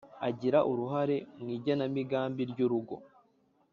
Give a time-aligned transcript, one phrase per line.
[0.27, 2.95] Agira uruhare mu igenamigambi ry’urugo